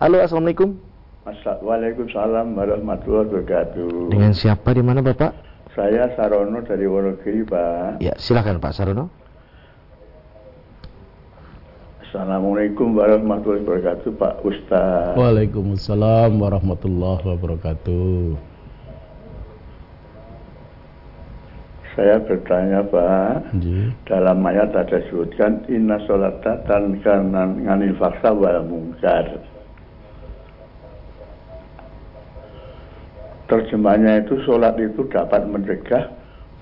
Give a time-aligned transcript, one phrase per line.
[0.00, 0.80] Halo, Assalamualaikum.
[1.60, 4.08] Waalaikumsalam warahmatullahi wabarakatuh.
[4.08, 5.36] Dengan siapa di mana Bapak?
[5.76, 8.00] Saya Sarono dari Wonogiri, Pak.
[8.00, 9.12] Ya, silakan Pak Sarono.
[12.00, 15.20] Assalamualaikum warahmatullahi wabarakatuh, Pak Ustaz.
[15.20, 18.40] Waalaikumsalam warahmatullahi wabarakatuh.
[21.92, 23.52] Saya bertanya, Pak.
[23.60, 23.92] Ji.
[24.08, 29.44] Dalam ayat ada disebutkan inna sholata tankanan nganil faksa wal mungkar.
[33.50, 36.06] Terjemahnya itu sholat itu dapat mencegah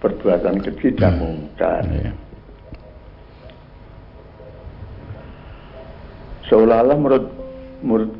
[0.00, 1.84] perbuatan keji dan mungkar.
[1.84, 2.16] Ya.
[6.48, 7.26] seolah-olah menurut
[7.84, 8.12] menurut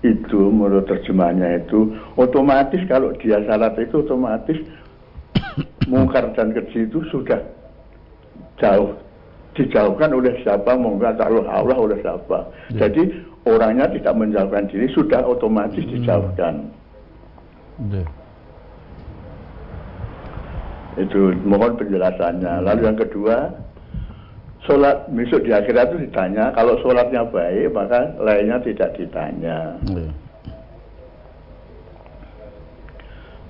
[0.00, 4.56] itu menurut terjemahnya itu otomatis kalau dia syarat itu otomatis
[5.90, 7.42] mungkar dan keji itu sudah
[8.56, 8.96] jauh
[9.58, 12.86] dijauhkan oleh siapa mungkar Allah Allah oleh siapa Ya.
[12.86, 13.12] jadi
[13.44, 16.70] orangnya tidak menjauhkan diri sudah otomatis dijauhkan
[17.88, 18.04] Ya.
[21.00, 23.48] itu mohon penjelasannya lalu yang kedua
[24.68, 30.04] sholat besok di akhirat itu ditanya kalau sholatnya baik maka lainnya tidak ditanya Ya.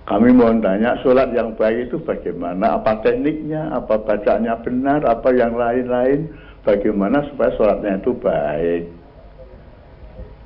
[0.06, 5.58] kami mohon tanya sholat yang baik itu bagaimana apa tekniknya apa bacanya benar apa yang
[5.58, 6.30] lain-lain
[6.62, 8.84] bagaimana supaya sholatnya itu baik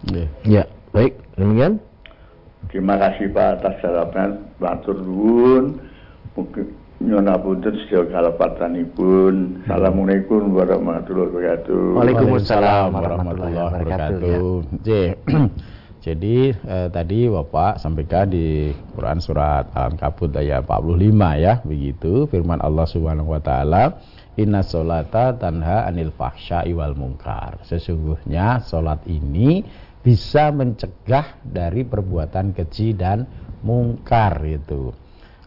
[0.05, 0.29] Ya.
[0.45, 0.63] Ya,
[0.93, 1.17] baik.
[1.41, 1.81] Demikian.
[2.71, 5.81] Terima kasih Pak atas jawaban matur nuwun.
[6.35, 6.67] Mungkin
[7.03, 11.83] nyona punten sejauh kalapatanipun assalamualaikum warahmatullahi wabarakatuh.
[12.01, 14.45] Waalaikumsalam warahmatullahi wabarakatuh.
[16.05, 21.01] Jadi eh, tadi Bapak sampaikan di Quran surat Al-Ankabut ayat 45
[21.41, 22.29] ya, begitu.
[22.29, 24.05] Firman Allah Subhanahu wa taala,
[24.37, 29.65] "Inna solata tanha anil fahsya'i wal munkar." Sesungguhnya solat ini
[30.05, 33.25] bisa mencegah dari perbuatan keji dan
[33.65, 34.93] mungkar itu.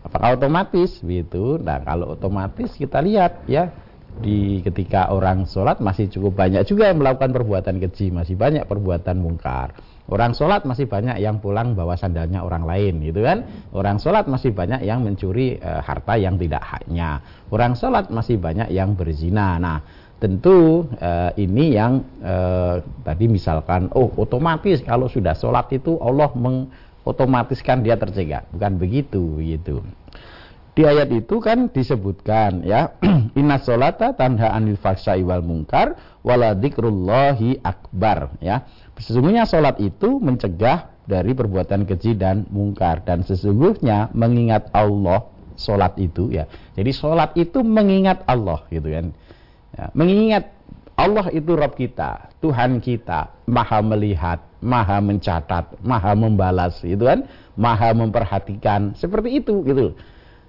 [0.02, 1.62] Apakah otomatis begitu?
[1.62, 3.70] Nah, kalau otomatis kita lihat ya
[4.18, 9.22] di ketika orang sholat masih cukup banyak juga yang melakukan perbuatan keji, masih banyak perbuatan
[9.22, 9.78] mungkar.
[10.08, 13.44] Orang sholat masih banyak yang pulang bawa sandalnya orang lain, gitu kan?
[13.76, 17.22] Orang sholat masih banyak yang mencuri eh, harta yang tidak haknya.
[17.52, 19.60] Orang sholat masih banyak yang berzina.
[19.60, 19.84] Nah,
[20.18, 27.86] tentu eh, ini yang eh, tadi misalkan, oh otomatis kalau sudah sholat itu Allah mengotomatiskan
[27.86, 29.86] dia tercegah, bukan begitu, gitu.
[30.78, 32.94] Di ayat itu kan disebutkan ya
[33.40, 38.62] inna solata tanha anil fahsya'i wal mungkar wala dzikrullahi akbar ya.
[38.94, 43.02] Sesungguhnya solat itu mencegah dari perbuatan keji dan mungkar.
[43.02, 45.26] Dan sesungguhnya mengingat Allah
[45.58, 46.46] solat itu ya.
[46.78, 49.18] Jadi solat itu mengingat Allah gitu kan
[49.78, 50.50] ya, mengingat
[50.98, 57.94] Allah itu Rob kita Tuhan kita maha melihat maha mencatat maha membalas gitu kan maha
[57.94, 59.94] memperhatikan seperti itu gitu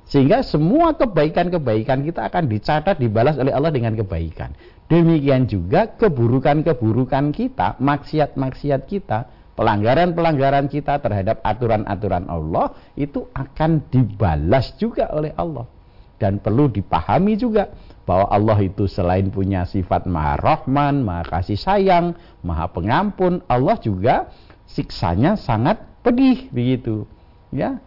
[0.09, 4.57] sehingga semua kebaikan-kebaikan kita akan dicatat, dibalas oleh Allah dengan kebaikan.
[4.89, 15.13] Demikian juga keburukan-keburukan kita, maksiat-maksiat kita, pelanggaran-pelanggaran kita terhadap aturan-aturan Allah itu akan dibalas juga
[15.13, 15.69] oleh Allah.
[16.19, 17.71] Dan perlu dipahami juga
[18.03, 24.27] bahwa Allah itu selain punya sifat maha rahman, maha kasih sayang, maha pengampun, Allah juga
[24.67, 27.07] siksanya sangat pedih begitu.
[27.55, 27.79] Ya,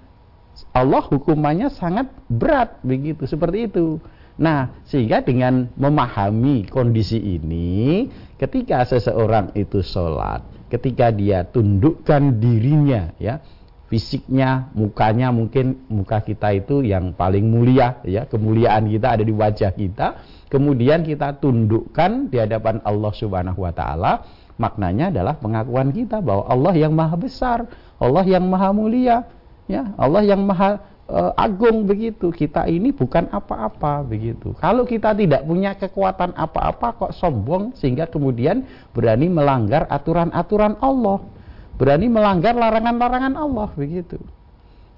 [0.72, 4.00] Allah hukumannya sangat berat begitu seperti itu.
[4.42, 8.08] Nah, sehingga dengan memahami kondisi ini,
[8.40, 10.42] ketika seseorang itu sholat,
[10.72, 13.44] ketika dia tundukkan dirinya, ya,
[13.92, 19.76] fisiknya, mukanya mungkin muka kita itu yang paling mulia, ya, kemuliaan kita ada di wajah
[19.76, 20.08] kita.
[20.48, 24.24] Kemudian kita tundukkan di hadapan Allah Subhanahu Wa Taala,
[24.56, 27.68] maknanya adalah pengakuan kita bahwa Allah yang maha besar,
[28.00, 29.28] Allah yang maha mulia,
[29.68, 29.92] ya.
[30.00, 30.80] Allah yang maha
[31.12, 32.32] uh, agung begitu.
[32.32, 34.56] Kita ini bukan apa-apa begitu.
[34.56, 38.64] Kalau kita tidak punya kekuatan apa-apa kok sombong sehingga kemudian
[38.96, 41.41] berani melanggar aturan-aturan Allah
[41.76, 44.18] berani melanggar larangan-larangan Allah begitu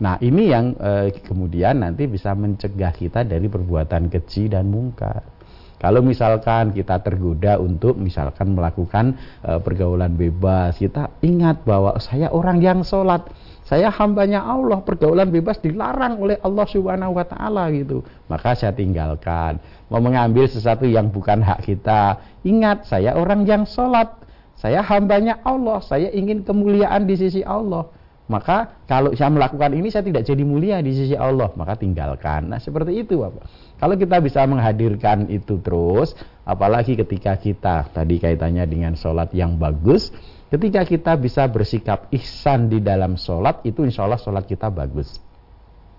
[0.01, 5.33] nah ini yang uh, kemudian nanti bisa mencegah kita dari perbuatan keji dan mungkar
[5.83, 12.63] kalau misalkan kita tergoda untuk misalkan melakukan uh, pergaulan bebas, kita ingat bahwa saya orang
[12.63, 13.27] yang sholat,
[13.67, 17.99] saya hambanya Allah, pergaulan bebas dilarang oleh Allah Subhanahu wa taala gitu.
[18.31, 19.59] Maka saya tinggalkan.
[19.91, 22.15] Mau mengambil sesuatu yang bukan hak kita,
[22.47, 24.22] ingat saya orang yang sholat,
[24.63, 27.91] saya hambanya Allah, saya ingin kemuliaan di sisi Allah.
[28.23, 32.47] Maka kalau saya melakukan ini saya tidak jadi mulia di sisi Allah, maka tinggalkan.
[32.47, 33.43] Nah, seperti itu, Bapak.
[33.75, 36.15] Kalau kita bisa menghadirkan itu terus,
[36.47, 40.15] apalagi ketika kita tadi kaitannya dengan sholat yang bagus,
[40.53, 45.17] Ketika kita bisa bersikap ihsan di dalam sholat, itu insya Allah sholat kita bagus.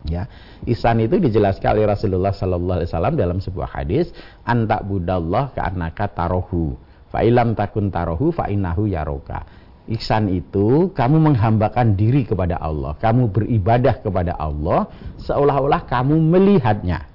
[0.07, 0.31] Ya,
[0.63, 4.15] ihsan itu dijelaskan oleh Rasulullah Sallallahu Alaihi Wasallam dalam sebuah hadis,
[4.47, 6.79] antak budallah anaka tarohu,
[7.15, 9.47] fa'ilam takun tarohu fa'inahu yaroka.
[9.87, 14.91] Ihsan itu kamu menghambakan diri kepada Allah, kamu beribadah kepada Allah
[15.23, 17.07] seolah-olah kamu melihatnya.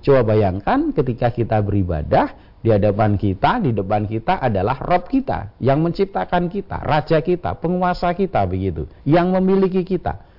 [0.00, 5.84] Coba bayangkan ketika kita beribadah, di hadapan kita, di depan kita adalah Rob kita yang
[5.84, 10.32] menciptakan kita, raja kita, penguasa kita begitu, yang memiliki kita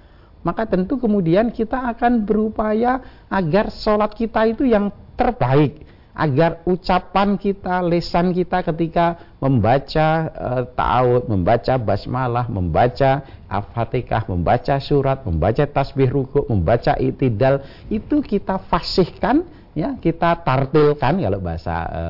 [0.46, 3.02] maka tentu kemudian kita akan berupaya
[3.34, 5.82] agar sholat kita itu yang terbaik
[6.16, 15.28] agar ucapan kita, lesan kita ketika membaca e, ta'awud, membaca basmalah, membaca al-fatihah, membaca surat,
[15.28, 17.60] membaca tasbih ruku, membaca itidal,
[17.92, 19.44] itu kita fasihkan
[19.76, 22.02] ya kita tartilkan kalau bahasa e,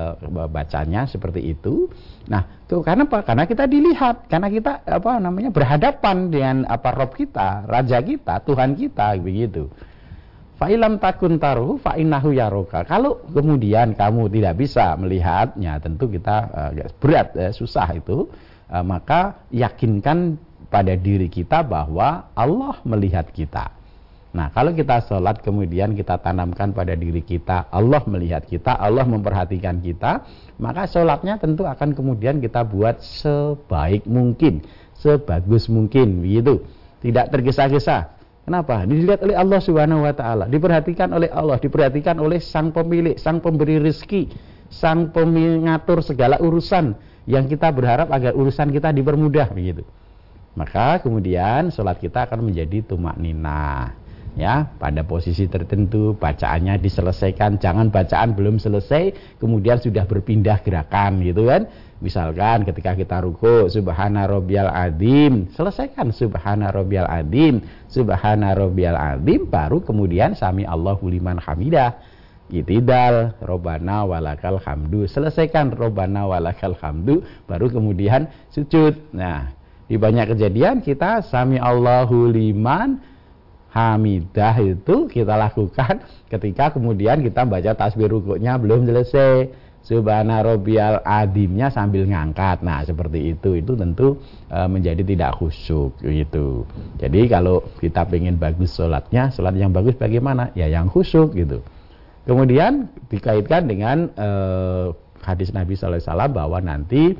[0.54, 1.90] bacanya seperti itu.
[2.30, 3.26] Nah, tuh karena apa?
[3.26, 8.78] Karena kita dilihat, karena kita apa namanya berhadapan dengan apa Rob kita, raja kita, Tuhan
[8.78, 9.74] kita begitu.
[10.56, 12.88] Fa'ilam takun taruh fa'innahu yaroka.
[12.88, 18.32] Kalau kemudian kamu tidak bisa melihatnya, tentu kita uh, berat, uh, susah itu.
[18.66, 20.40] Uh, maka yakinkan
[20.72, 23.76] pada diri kita bahwa Allah melihat kita.
[24.36, 29.80] Nah, kalau kita sholat kemudian kita tanamkan pada diri kita, Allah melihat kita, Allah memperhatikan
[29.80, 30.28] kita,
[30.60, 34.60] maka sholatnya tentu akan kemudian kita buat sebaik mungkin,
[35.00, 36.68] sebagus mungkin, begitu.
[37.00, 38.15] Tidak tergesa-gesa.
[38.46, 38.86] Kenapa?
[38.86, 43.82] Dilihat oleh Allah Subhanahu wa taala, diperhatikan oleh Allah, diperhatikan oleh sang pemilik, sang pemberi
[43.82, 44.30] rezeki,
[44.70, 46.94] sang pengatur segala urusan
[47.26, 49.82] yang kita berharap agar urusan kita dipermudah begitu.
[50.54, 53.98] Maka kemudian sholat kita akan menjadi tumak nina
[54.36, 57.58] ya pada posisi tertentu bacaannya diselesaikan.
[57.58, 61.68] Jangan bacaan belum selesai kemudian sudah berpindah gerakan gitu kan?
[62.04, 69.00] Misalkan ketika kita ruku subhana rabbiyal adim selesaikan subhana rabbiyal adim subhana rabbiyal
[69.48, 71.96] baru kemudian sami Allahu liman hamidah.
[72.46, 75.10] Itidal robana walakal hamdu.
[75.10, 78.94] Selesaikan robana walakal hamdu baru kemudian sujud.
[79.18, 79.50] Nah
[79.90, 83.15] di banyak kejadian kita sami Allahu liman
[83.76, 86.00] hamidah itu kita lakukan
[86.32, 89.68] ketika kemudian kita baca tasbih rukuknya belum selesai.
[89.86, 92.66] Subhana rabbiyal adimnya sambil ngangkat.
[92.66, 93.54] Nah seperti itu.
[93.54, 94.18] Itu tentu
[94.50, 96.66] e, menjadi tidak khusyuk gitu.
[96.98, 100.50] Jadi kalau kita pengen bagus sholatnya sholat yang bagus bagaimana?
[100.58, 101.62] Ya yang khusyuk gitu.
[102.26, 104.30] Kemudian dikaitkan dengan e,
[105.22, 106.02] hadis Nabi SAW
[106.34, 107.14] bahwa nanti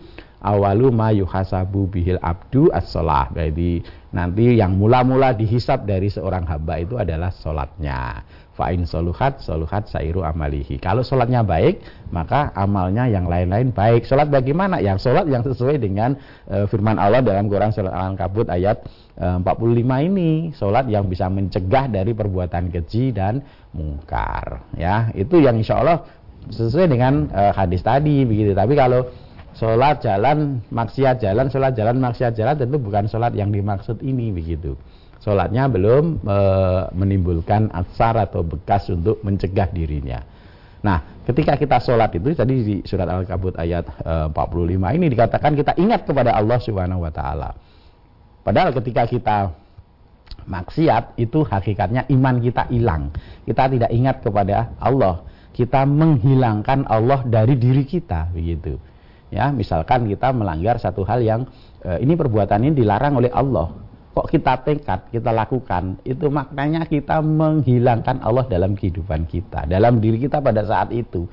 [0.46, 3.34] awalu ma yuhasabu bihil abdu as-sholah.
[3.34, 3.82] Jadi
[4.14, 8.22] nanti yang mula-mula dihisap dari seorang hamba itu adalah sholatnya.
[8.56, 10.80] Fa'in soluhat, soluhat sairu amalihi.
[10.80, 11.84] Kalau sholatnya baik,
[12.16, 14.08] maka amalnya yang lain-lain baik.
[14.08, 14.80] Sholat bagaimana?
[14.80, 16.16] Yang sholat yang sesuai dengan
[16.48, 18.88] e, firman Allah dalam Quran Surat Al-Ankabut ayat
[19.20, 20.56] e, 45 ini.
[20.56, 23.44] Sholat yang bisa mencegah dari perbuatan keji dan
[23.76, 24.72] mungkar.
[24.80, 26.08] Ya, itu yang insya Allah
[26.48, 28.56] sesuai dengan e, hadis tadi begitu.
[28.56, 29.04] Tapi kalau
[29.56, 34.76] sholat jalan maksiat jalan sholat jalan maksiat jalan tentu bukan sholat yang dimaksud ini begitu.
[35.24, 36.38] Sholatnya belum e,
[36.94, 40.22] menimbulkan asar atau bekas untuk mencegah dirinya.
[40.84, 45.74] Nah ketika kita sholat itu tadi di surat al-kabut ayat e, 45 ini dikatakan kita
[45.80, 47.56] ingat kepada Allah subhanahu wa ta'ala.
[48.46, 49.38] Padahal ketika kita
[50.46, 53.10] maksiat itu hakikatnya iman kita hilang.
[53.48, 55.26] Kita tidak ingat kepada Allah.
[55.56, 58.76] Kita menghilangkan Allah dari diri kita begitu
[59.36, 61.44] ya misalkan kita melanggar satu hal yang
[61.84, 63.68] e, ini perbuatan ini dilarang oleh Allah.
[64.16, 66.00] Kok kita tekad kita lakukan?
[66.08, 71.28] Itu maknanya kita menghilangkan Allah dalam kehidupan kita dalam diri kita pada saat itu.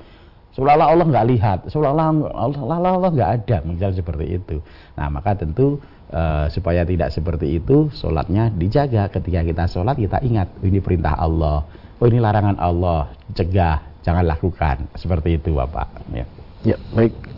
[0.53, 4.59] Seolah-olah Allah nggak lihat seolah-olah Allah nggak ada misal seperti itu.
[4.99, 5.79] Nah maka tentu
[6.11, 9.07] e, supaya tidak seperti itu sholatnya dijaga.
[9.07, 11.63] Ketika kita sholat kita ingat ini perintah Allah.
[12.03, 13.15] Oh ini larangan Allah.
[13.31, 14.91] Cegah jangan lakukan.
[14.99, 15.87] Seperti itu bapak.
[16.11, 16.27] Ya.
[16.67, 17.33] Ya baik